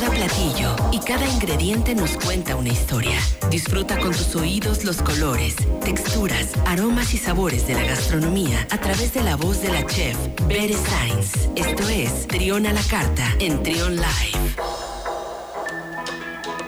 [0.00, 3.18] Cada platillo y cada ingrediente nos cuenta una historia.
[3.50, 9.12] Disfruta con tus oídos los colores, texturas, aromas y sabores de la gastronomía a través
[9.12, 10.16] de la voz de la chef
[10.48, 11.50] Bere Sainz.
[11.54, 14.56] Esto es Trión a la Carta en Trión Live.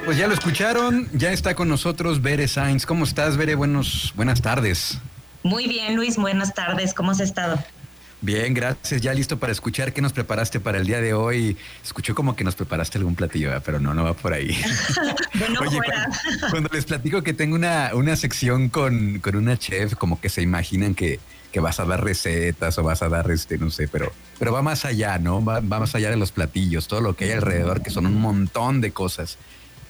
[0.04, 2.84] Pues ya lo escucharon, ya está con nosotros Bere Sainz.
[2.84, 3.54] ¿Cómo estás, Bere?
[3.54, 4.98] Buenos, buenas tardes.
[5.42, 6.92] Muy bien, Luis, buenas tardes.
[6.92, 7.58] ¿Cómo has estado?
[8.22, 9.00] Bien, gracias.
[9.00, 11.56] Ya listo para escuchar qué nos preparaste para el día de hoy.
[11.84, 14.56] Escuchó como que nos preparaste algún platillo, pero no, no va por ahí.
[15.34, 15.80] bueno, Oye,
[16.50, 20.40] cuando, les platico que tengo una, una sección con, con una chef, como que se
[20.40, 21.18] imaginan que,
[21.50, 24.62] que vas a dar recetas o vas a dar este, no sé, pero, pero va
[24.62, 25.44] más allá, ¿no?
[25.44, 28.80] Va, más allá de los platillos, todo lo que hay alrededor, que son un montón
[28.80, 29.36] de cosas.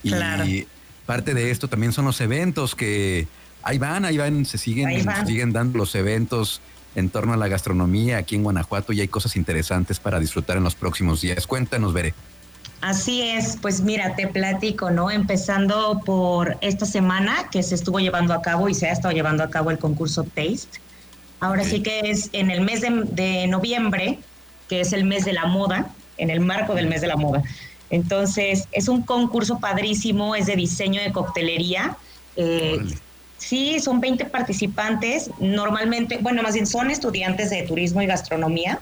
[0.03, 0.67] Y
[1.05, 3.29] parte de esto también son los eventos que
[3.63, 6.63] ahí van, ahí van, se siguen, Se siguen dando los eventos
[6.95, 10.65] en torno a la gastronomía aquí en Guanajuato y hay cosas interesantes para disfrutar en
[10.65, 11.47] los próximos días.
[11.47, 12.15] Cuéntanos, Veré.
[12.83, 15.09] Así es, pues mira, te platico, ¿no?
[15.09, 19.45] Empezando por esta semana que se estuvo llevando a cabo y se ha estado llevando
[19.45, 20.81] a cabo el concurso Taste.
[21.39, 24.19] Ahora sí que es en el mes de, noviembre,
[24.69, 27.43] que es el mes de la moda, en el marco del mes de la moda.
[27.91, 31.97] Entonces, es un concurso padrísimo, es de diseño de coctelería.
[32.35, 32.81] Eh,
[33.43, 35.29] Sí, son 20 participantes.
[35.41, 38.79] Normalmente, bueno, más bien son estudiantes de turismo y gastronomía.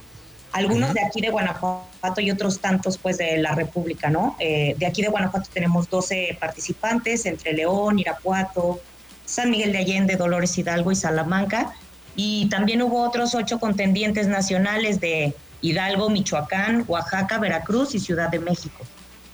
[0.53, 4.36] Algunos de aquí de Guanajuato y otros tantos pues de la República, ¿no?
[4.38, 8.81] Eh, de aquí de Guanajuato tenemos 12 participantes entre León, Irapuato,
[9.25, 11.72] San Miguel de Allende, Dolores Hidalgo y Salamanca.
[12.14, 18.41] Y también hubo otros ocho contendientes nacionales de Hidalgo, Michoacán, Oaxaca, Veracruz y Ciudad de
[18.41, 18.84] México.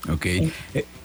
[0.09, 0.25] Ok.
[0.25, 0.51] Eh,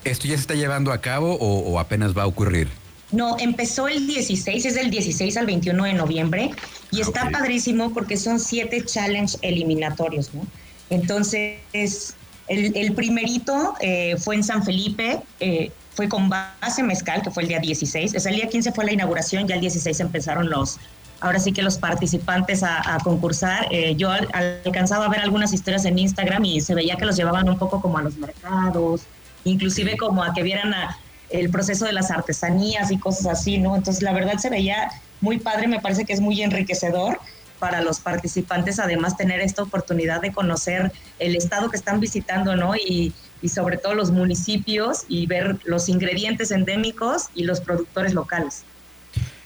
[0.05, 2.69] ¿Esto ya se está llevando a cabo o apenas va a ocurrir?
[3.13, 6.49] No, empezó el 16, es del 16 al 21 de noviembre
[6.91, 10.41] y ah, está padrísimo porque son siete challenge eliminatorios, ¿no?
[10.89, 12.15] Entonces,
[12.47, 17.49] el, primerito eh, fue en San Felipe, eh, fue con base mezcal, que fue el
[17.49, 18.15] día 16.
[18.15, 20.79] Es el día 15 fue la inauguración, ya el 16 empezaron los,
[21.21, 23.67] ahora sí que los participantes a, concursar.
[23.71, 27.47] Eh, yo alcanzaba a ver algunas historias en Instagram y se veía que los llevaban
[27.47, 29.03] un poco como a los mercados,
[29.43, 30.97] inclusive como a que vieran a
[31.33, 33.75] el proceso de las artesanías y cosas así, ¿no?
[33.75, 37.19] Entonces, la verdad se veía muy padre, me parece que es muy enriquecedor
[37.57, 42.75] para los participantes, además, tener esta oportunidad de conocer el estado que están visitando, ¿no?
[42.75, 43.13] Y,
[43.53, 48.63] sobre todo los municipios y ver los ingredientes endémicos y los productores locales.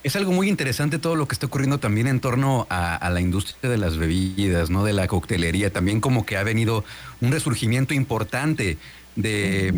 [0.04, 3.72] Es algo muy interesante todo lo que está ocurriendo también en torno a, la industria
[3.72, 4.84] de las bebidas, ¿no?
[4.84, 5.74] De la coctelería.
[5.74, 6.86] También como que ha venido
[7.22, 8.78] un resurgimiento importante
[9.16, 9.74] de,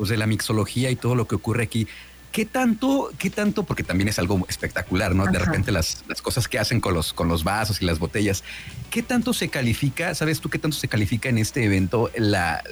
[0.00, 1.86] pues, de la mixología y todo lo que ocurre aquí.
[2.32, 5.26] ¿Qué tanto, qué tanto, porque también es algo espectacular, ¿no?
[5.26, 8.42] De repente las, las, cosas que hacen con los, con los vasos y las botellas.
[8.88, 12.64] ¿Qué tanto se califica, sabes tú qué tanto se califica en este evento la,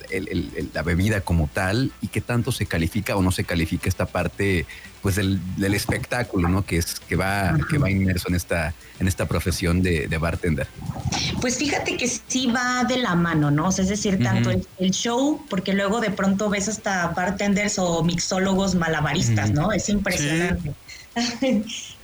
[0.72, 4.64] la bebida como tal y qué tanto se califica o no se califica esta parte
[5.02, 5.40] pues del,
[5.74, 6.64] espectáculo, ¿no?
[6.64, 10.66] Que es que va, que va inmerso en esta, en esta profesión de, bartender.
[11.40, 13.68] Pues fíjate que sí va de la mano, ¿no?
[13.68, 19.50] es decir, tanto el, show, porque luego de pronto ves hasta bartenders o mixólogos malabaristas,
[19.50, 19.72] ¿no?
[19.72, 20.74] Es impresionante.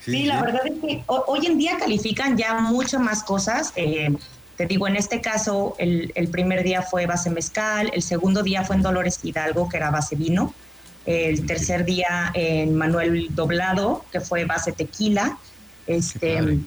[0.05, 0.25] Sí.
[0.26, 3.72] la verdad es que hoy en día califican ya muchas más cosas.
[3.75, 4.15] Eh,
[4.56, 8.62] te digo, en este caso, el, el, primer día fue base mezcal, el segundo día
[8.62, 10.55] fue en Dolores Hidalgo, que era base vino,
[11.06, 15.38] el tercer día en Manuel Doblado, que fue base tequila.
[15.87, 16.59] Este,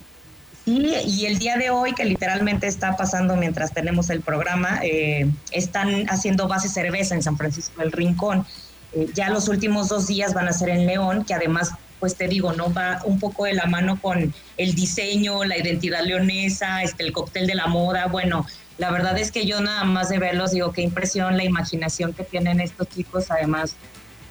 [0.64, 5.30] sí, y el día de hoy, que literalmente está pasando mientras tenemos el programa, eh,
[5.52, 8.46] están haciendo base cerveza en San Francisco del Rincón.
[8.94, 12.28] Eh, ya los últimos dos días van a ser en León, que además, pues te
[12.28, 17.04] digo, no va un poco de la mano con el diseño, la identidad leonesa, este,
[17.04, 18.06] el cóctel de la moda.
[18.06, 18.46] Bueno,
[18.78, 22.24] la verdad es que yo nada más de verlos digo qué impresión la imaginación que
[22.24, 23.76] tienen estos chicos, además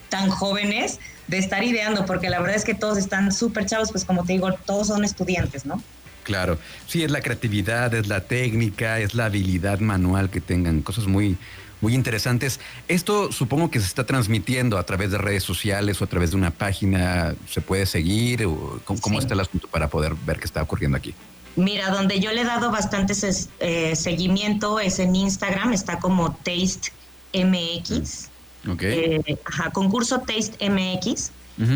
[0.09, 4.05] tan jóvenes de estar ideando, porque la verdad es que todos están súper chavos, pues
[4.05, 5.83] como te digo, todos son estudiantes, ¿no?
[6.23, 11.07] Claro, sí, es la creatividad, es la técnica, es la habilidad manual que tengan, cosas
[11.07, 11.37] muy,
[11.81, 12.59] muy interesantes.
[12.89, 16.37] Esto supongo que se está transmitiendo a través de redes sociales o a través de
[16.37, 18.45] una página, ¿se puede seguir?
[18.47, 21.15] O ¿Cómo, está el asunto para poder ver qué está ocurriendo aquí?
[21.55, 23.15] Mira, donde yo le he dado bastante
[23.61, 26.91] eh, seguimiento es en Instagram, está como Taste
[27.33, 28.31] MX.
[28.69, 29.23] Okay.
[29.27, 29.39] Eh,
[29.73, 31.31] concurso Taste MX.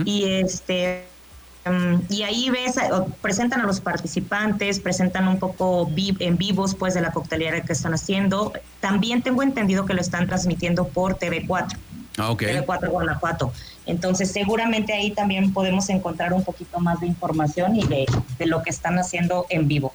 [0.04, 1.06] Y este
[1.64, 2.74] mm, y ahí ves,
[3.22, 7.94] presentan a los participantes, presentan un poco en vivos pues de la coctelera que están
[7.94, 8.52] haciendo.
[8.80, 11.76] También tengo entendido que lo están transmitiendo por TV4.
[12.20, 13.52] Ah, TV4 Guanajuato.
[13.86, 18.06] Entonces, seguramente ahí también podemos encontrar un poquito más de información y de,
[18.46, 19.92] lo que están haciendo en vivo.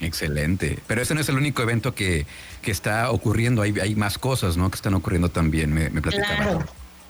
[0.00, 0.78] Excelente.
[0.86, 2.26] Pero ese no es el único evento que,
[2.64, 3.62] está ocurriendo.
[3.62, 4.70] Hay, hay más cosas, ¿no?
[4.70, 6.62] Que están ocurriendo también, me, me Claro.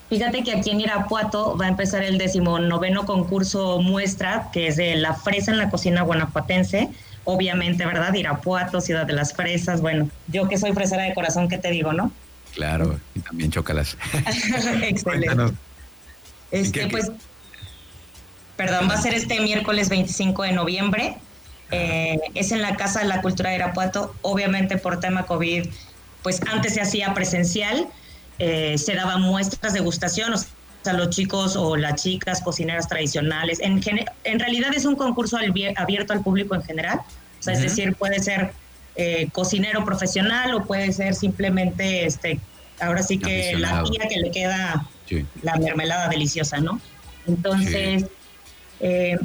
[0.09, 4.95] Fíjate que aquí en Irapuato va a empezar el decimonoveno concurso muestra, que es de
[4.95, 6.89] la fresa en la cocina guanajuatense.
[7.25, 8.13] Obviamente, ¿verdad?
[8.15, 9.81] Irapuato, Ciudad de las Fresas.
[9.81, 12.11] Bueno, yo que soy fresera de corazón, ¿qué te digo, no?
[12.59, 13.95] Claro, y también chócalas.
[14.83, 15.53] Excelente.
[16.51, 17.09] Este, pues,
[18.57, 21.15] perdón, va a ser este miércoles 25 de noviembre.
[21.71, 24.13] Eh, es en la Casa de la Cultura de Irapuato.
[24.23, 25.69] Obviamente por tema COVID,
[26.21, 27.87] pues antes se hacía presencial,
[28.39, 33.61] eh, se daban muestras de gustación, o sea, los chicos o las chicas cocineras tradicionales.
[33.61, 33.79] En,
[34.25, 35.37] en realidad es un concurso
[35.77, 36.99] abierto al público en general.
[37.39, 38.51] O sea, es decir, puede ser
[39.01, 42.37] eh, cocinero profesional o puede ser simplemente, este,
[42.81, 44.85] ahora sí que la tía que le queda
[45.41, 46.81] la mermelada deliciosa, ¿no?
[47.25, 48.07] Entonces,
[48.81, 49.17] eh,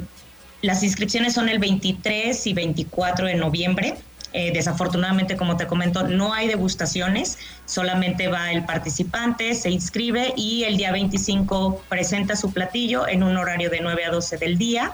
[0.61, 3.97] las inscripciones son el 23 y 24 de noviembre.
[4.31, 10.63] Eh, desafortunadamente, como te comento, no hay degustaciones, solamente va el participante, se inscribe y
[10.63, 14.93] el día 25 presenta su platillo en un horario de 9 a 12 del día.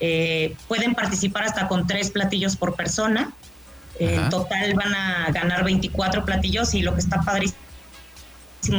[0.00, 3.34] Eh, pueden participar hasta con tres platillos por persona.
[3.98, 7.56] En total van a ganar 24 platillos y lo que está padrísimo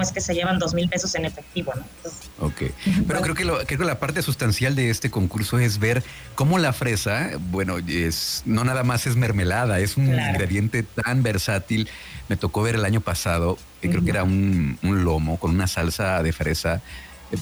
[0.02, 2.46] es que se llevan dos mil pesos en efectivo, ¿no?
[2.46, 2.64] ok,
[3.08, 6.04] pero creo que, lo, creo que la parte sustancial de este concurso es ver
[6.36, 11.90] cómo la fresa, bueno, es no nada más es mermelada, es un ingrediente tan versátil.
[12.28, 15.68] Me tocó ver el año pasado, que creo que era un, un lomo con una
[15.68, 16.82] salsa de fresa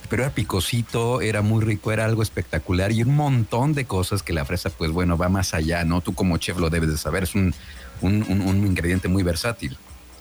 [0.09, 4.33] pero era picosito, era muy rico, era algo espectacular y un montón de cosas que
[4.33, 6.01] la fresa, pues bueno, va más allá, ¿no?
[6.01, 7.53] Tú como chef lo debes de saber, es un,
[8.01, 9.77] un, un ingrediente muy versátil.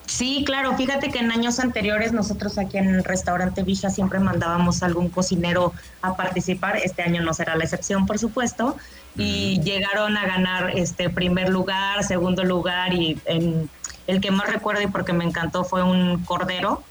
[0.07, 4.83] Sí, claro, fíjate que en años anteriores nosotros aquí en el restaurante Villa siempre mandábamos
[4.83, 8.77] a algún cocinero a participar, este año no será la excepción, por supuesto,
[9.17, 13.69] y llegaron a ganar este primer lugar, segundo lugar y en
[14.07, 16.85] el que más recuerdo y porque me encantó fue un cordero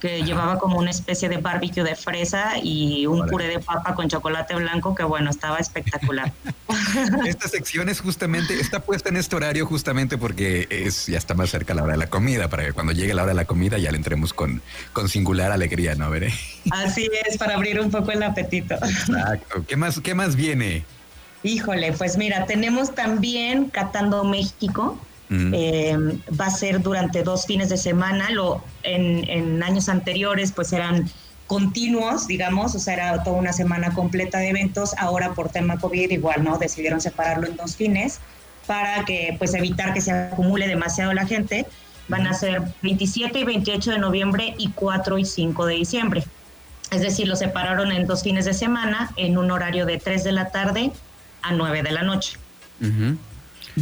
[0.00, 4.08] que llevaba como una especie de barbecue de fresa y un puré de papa con
[4.08, 6.32] chocolate blanco que bueno, estaba espectacular.
[7.26, 11.50] Esta sección es justamente, está puesta en este horario justamente porque es ya está más
[11.50, 13.78] cerca la hora de la comida, para que cuando llegue la hora de la comida
[13.78, 14.62] ya le entremos con,
[14.92, 16.10] con singular alegría, ¿no?
[16.10, 16.32] Veré.
[16.70, 18.74] Así es, para abrir un poco el apetito.
[18.74, 19.64] Exacto.
[19.68, 20.84] ¿Qué más, qué más viene?
[21.42, 24.98] Híjole, pues mira, tenemos también Catando México,
[25.30, 25.96] eh,
[26.38, 28.30] va a ser durante dos fines de semana.
[28.30, 31.08] Lo, en, años anteriores, pues eran
[31.46, 34.94] continuos, digamos, o sea, era toda una semana completa de eventos.
[34.98, 36.58] Ahora, por tema COVID, igual, ¿no?
[36.58, 38.20] Decidieron separarlo en dos fines
[38.66, 41.66] para que, pues, evitar que se acumule demasiado la gente.
[42.08, 46.24] Van a ser 27 y 28 de noviembre y 4 y 5 de diciembre.
[46.90, 50.32] Es decir, lo separaron en dos fines de semana en un horario de 3 de
[50.32, 50.90] la tarde
[51.42, 52.36] a 9 de la noche.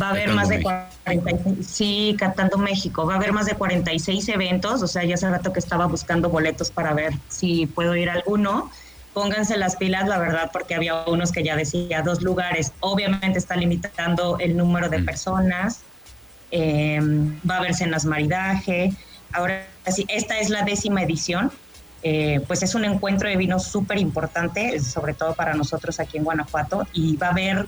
[0.01, 4.29] Va a haber más de 46, sí, Cantando México, va a haber más de 46
[4.29, 8.11] eventos, o sea, ya hace rato que estaba buscando boletos para ver si puedo ir
[8.11, 8.71] a alguno.
[9.15, 12.73] Pónganse las pilas, la verdad, porque había unos que ya decía dos lugares.
[12.81, 15.05] Obviamente está limitando el número de mm.
[15.07, 15.81] personas.
[16.51, 18.93] Em, va a haber cenas maridaje.
[19.33, 21.51] Ahora sí, esta es la décima edición.
[22.03, 26.25] Eh, pues es un encuentro de vino súper importante, sobre todo para nosotros aquí en
[26.25, 27.67] Guanajuato, y va a haber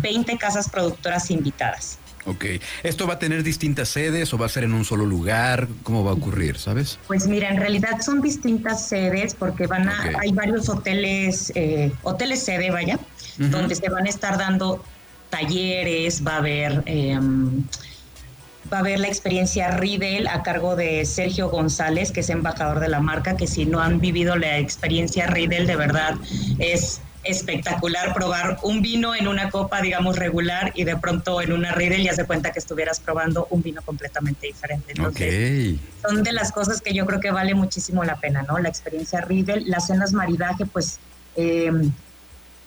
[0.00, 1.98] 20 casas productoras invitadas.
[2.26, 2.44] Ok.
[2.82, 5.66] ¿Esto va a tener distintas sedes o va a ser en un solo lugar?
[5.82, 6.98] ¿Cómo va a ocurrir, sabes?
[7.06, 12.42] Pues mira, en realidad son distintas sedes porque van a, hay varios hoteles, eh, hoteles
[12.42, 12.98] sede, vaya,
[13.38, 14.84] donde se van a estar dando
[15.30, 16.82] talleres, va a haber...
[16.86, 17.64] Em,
[18.70, 22.88] va a haber la experiencia Riedel a cargo de Sergio González, que es embajador de
[22.88, 26.16] la marca, que si no han vivido la experiencia Riedel, de verdad
[26.58, 31.72] es espectacular probar un vino en una copa, digamos, regular y de pronto en una
[31.72, 34.94] Riedel ya se cuenta que estuvieras probando un vino completamente diferente.
[36.02, 38.58] son de las cosas que yo creo que vale muchísimo la pena, ¿no?
[38.58, 40.98] La experiencia Riedel, las cenas maridaje, pues
[41.36, 41.70] eh,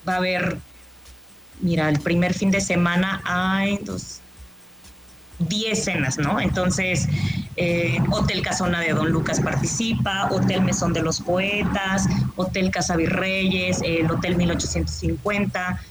[0.08, 0.58] va a haber,
[1.60, 4.20] mira, el primer fin de semana hay dos,
[5.48, 6.40] 10 cenas, ¿no?
[6.40, 7.08] Entonces,
[7.58, 13.82] eh, Hotel Casona de Don Lucas participa, Hotel Mesón de los Poetas, Hotel Casa Virreyes,
[13.84, 15.82] el Hotel 1850.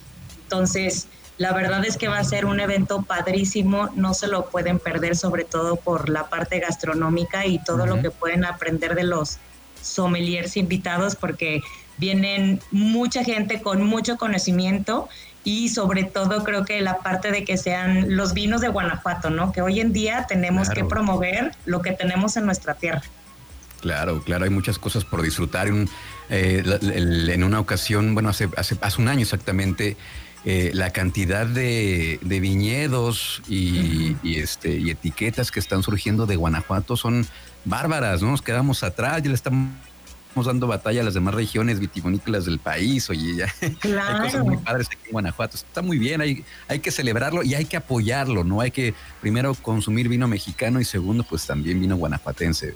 [0.45, 4.79] Entonces, la verdad es que va a ser un evento padrísimo, no se lo pueden
[4.79, 9.39] perder, sobre todo por la parte gastronómica y todo lo que pueden aprender de los
[9.81, 11.63] sommeliers invitados, porque
[11.97, 15.09] vienen mucha gente con mucho conocimiento
[15.45, 19.53] y sobre todo creo que la parte de que sean los vinos de Guanajuato, ¿no?
[19.53, 23.03] Que hoy en día tenemos que promover lo que tenemos en nuestra tierra.
[23.81, 25.69] Claro, claro, hay muchas cosas por disfrutar.
[26.29, 29.97] Eh, en una ocasión, bueno, hace, hace, hace un año exactamente,
[30.45, 37.27] eh, la cantidad de, viñedos y, este, y etiquetas que están surgiendo de Guanajuato son
[37.67, 38.31] bárbaras, ¿no?
[38.31, 39.71] Nos quedamos atrás, ya le estamos
[40.35, 44.87] dando batalla a las demás regiones vitivinícolas del país, oye, ya hay cosas muy padres
[44.89, 48.61] aquí en Guanajuato, está muy bien, hay, hay que celebrarlo y hay que apoyarlo, ¿no?
[48.61, 52.75] Hay que primero consumir vino mexicano y segundo, pues también vino guanajuatense.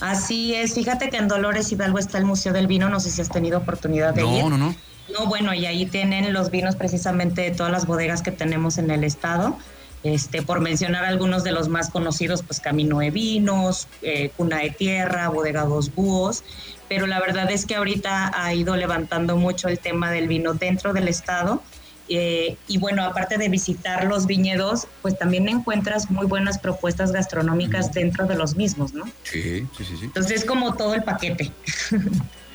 [0.00, 3.20] Así es, fíjate que en Dolores Hidalgo está el Museo del Vino, no sé si
[3.20, 4.42] has tenido oportunidad de ir.
[4.42, 4.74] No, no, no.
[5.12, 8.90] No, bueno, y ahí tienen los vinos precisamente de todas las bodegas que tenemos en
[8.90, 9.56] el estado.
[10.02, 14.70] Este, por mencionar algunos de los más conocidos, pues Camino de Vinos, eh, Cuna de
[14.70, 16.44] Tierra, Bodega Dos Búhos,
[16.88, 20.92] pero la verdad es que ahorita ha ido levantando mucho el tema del vino dentro
[20.92, 21.62] del estado.
[22.08, 27.92] Eh, y bueno, aparte de visitar los viñedos, pues también encuentras muy buenas propuestas gastronómicas
[27.92, 29.04] dentro de los mismos, ¿no?
[29.22, 29.96] Sí, sí, sí.
[29.98, 30.04] sí.
[30.04, 31.50] Entonces es como todo el paquete.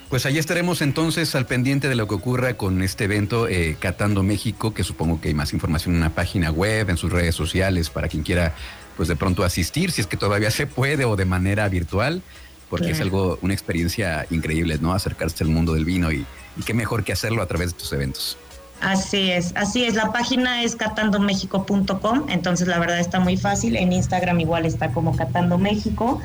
[0.09, 4.23] Pues ahí estaremos entonces al pendiente de lo que ocurra con este evento eh, Catando
[4.23, 7.91] México, que supongo que hay más información en una página web, en sus redes sociales,
[7.91, 8.55] para quien quiera
[8.97, 12.23] pues de pronto asistir, si es que todavía se puede o de manera virtual,
[12.69, 14.93] porque es algo, una experiencia increíble, ¿no?
[14.93, 16.25] Acercarse al mundo del vino y,
[16.57, 18.37] y qué mejor que hacerlo a través de tus eventos.
[18.81, 19.95] Así es, así es.
[19.95, 23.75] La página es catandomexico.com, entonces la verdad está muy fácil.
[23.75, 26.21] En Instagram igual está como Catando México.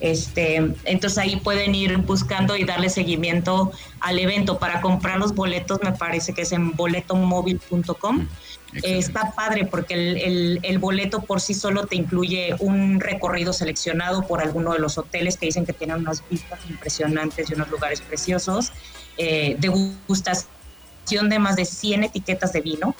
[0.00, 4.58] Este, entonces ahí pueden ir buscando y darle seguimiento al evento.
[4.58, 8.18] Para comprar los boletos me parece que es en boletomóvil.com.
[8.18, 8.28] Mm,
[8.82, 9.94] está padre porque
[10.62, 15.36] el, boleto por sí solo te incluye un recorrido seleccionado por alguno de los hoteles
[15.36, 18.72] que dicen que tienen unas vistas impresionantes y unos lugares preciosos,
[19.16, 22.94] eh, degustación de más de 100 etiquetas de vino,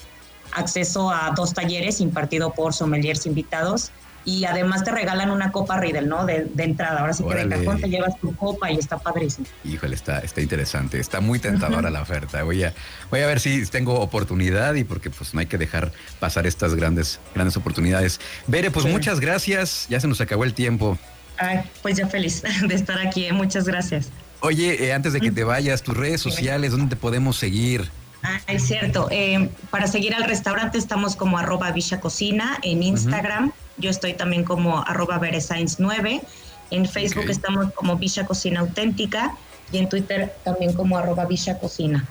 [0.52, 3.90] acceso a dos talleres impartido por sommeliers invitados
[4.24, 6.24] y además te regalan una copa Riedel, ¿no?
[6.24, 7.00] De, entrada.
[7.00, 9.46] Ahora sí que de cajón te llevas tu copa y está padrísimo.
[9.64, 12.42] Híjole, está, está interesante, está muy tentadora la oferta.
[12.42, 12.72] Voy a,
[13.10, 16.74] voy a ver si tengo oportunidad y porque pues no hay que dejar pasar estas
[16.74, 18.20] grandes, grandes oportunidades.
[18.46, 20.98] Bere, pues muchas gracias, ya se nos acabó el tiempo.
[21.36, 23.32] Ay, pues ya feliz de estar aquí, ¿eh?
[23.32, 24.10] muchas gracias.
[24.40, 27.90] Oye, eh, antes de que te vayas, tus redes sociales, ¿dónde te podemos seguir?
[28.22, 29.08] Ah, es cierto.
[29.10, 33.52] Eh, para seguir al restaurante estamos como arroba Villa Cocina en Instagram.
[33.76, 36.22] Yo estoy también como arroba 9.
[36.70, 39.36] En Facebook estamos como Villa Cocina Auténtica
[39.70, 42.06] y en Twitter también como arroba Villa Cocina.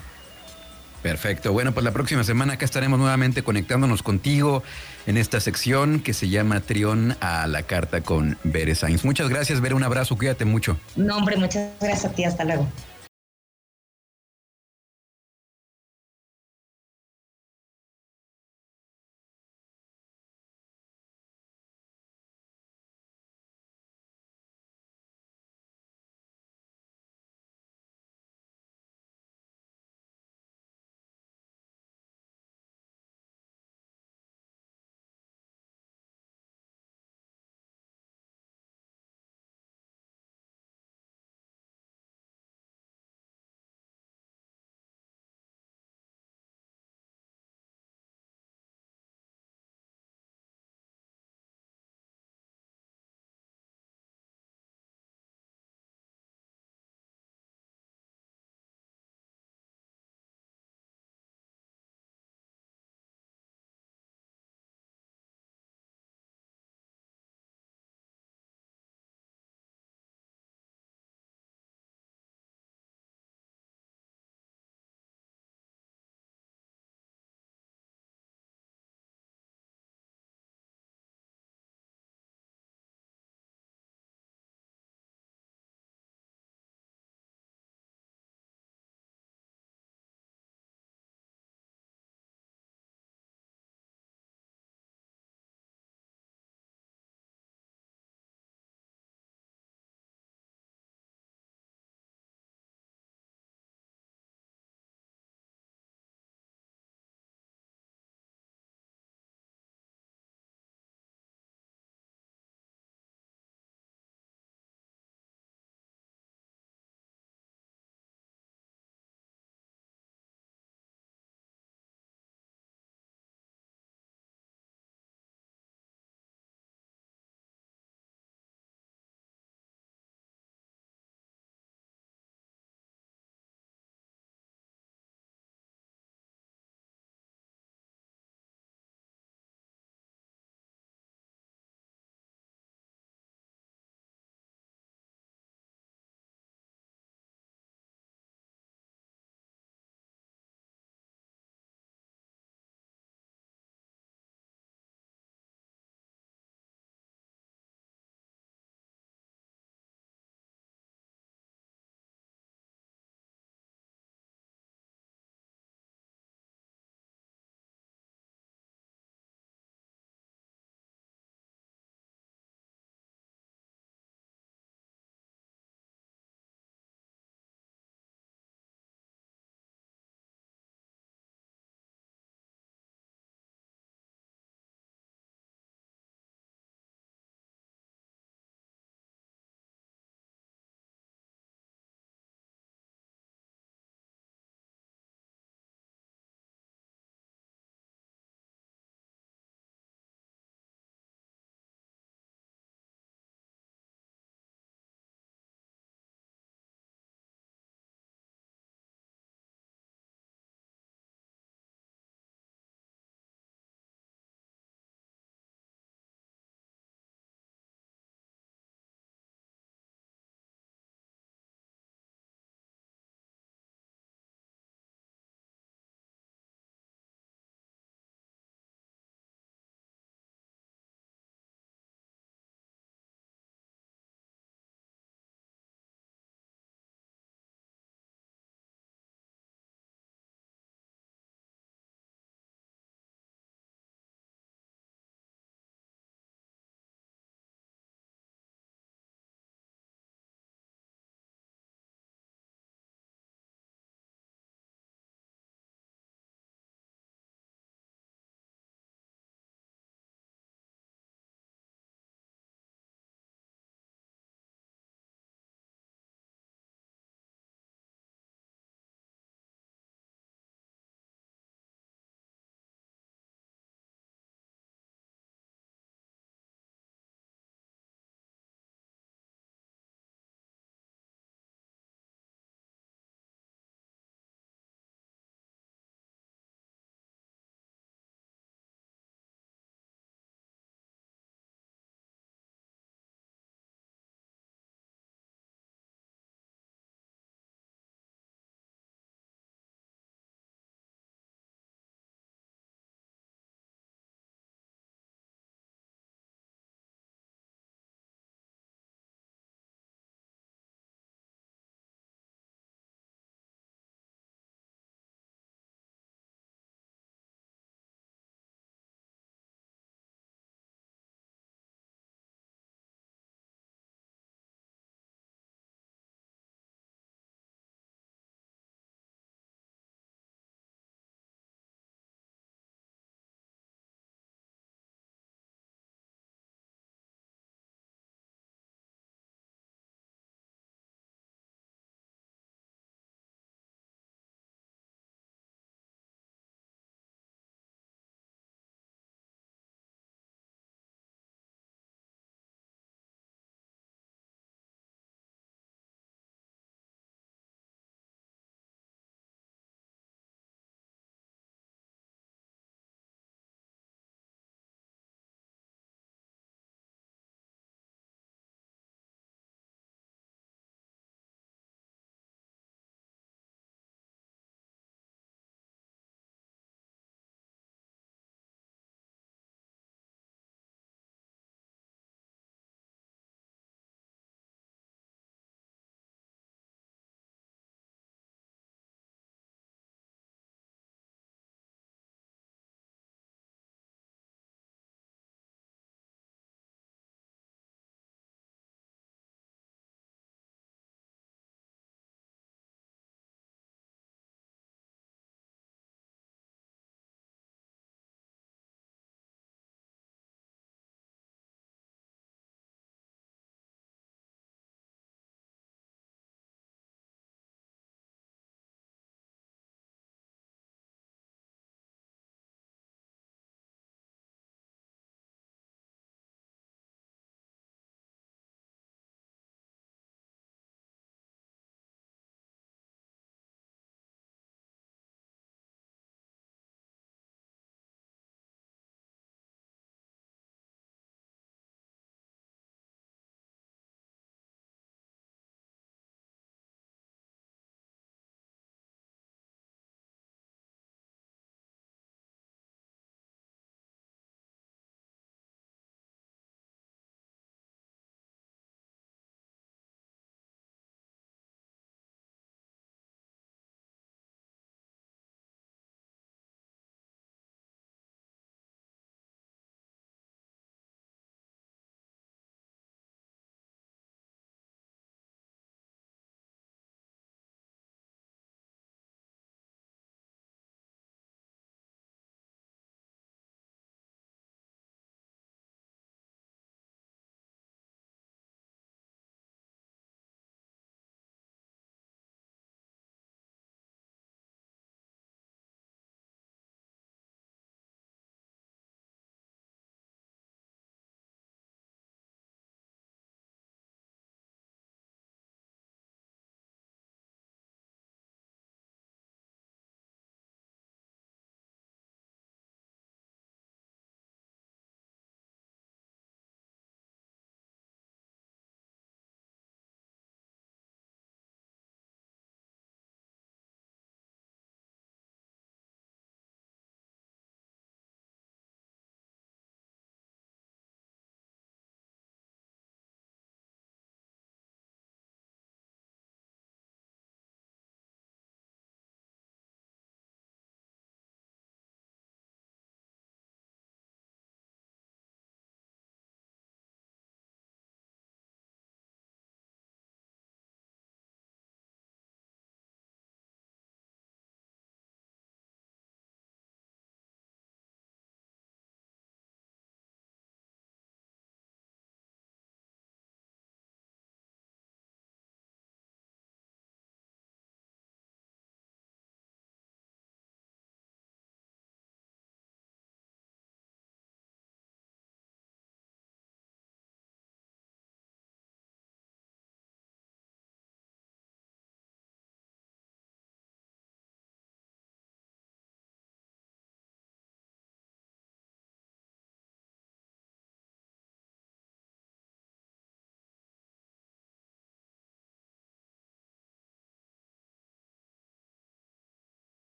[1.02, 1.52] Perfecto.
[1.52, 4.62] Bueno, pues la próxima semana acá estaremos nuevamente conectándonos contigo
[5.06, 9.04] en esta sección que se llama Trión a la carta con Bere Sainz.
[9.04, 9.74] Muchas gracias, Bere.
[9.74, 10.16] Un abrazo.
[10.16, 10.78] Cuídate mucho.
[10.96, 12.24] No, hombre, muchas gracias a ti.
[12.24, 12.66] Hasta luego.